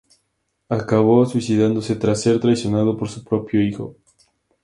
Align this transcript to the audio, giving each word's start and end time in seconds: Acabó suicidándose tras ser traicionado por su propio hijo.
Acabó 0.67 1.27
suicidándose 1.27 1.95
tras 1.95 2.23
ser 2.23 2.39
traicionado 2.39 2.97
por 2.97 3.07
su 3.07 3.23
propio 3.23 3.61
hijo. 3.61 3.97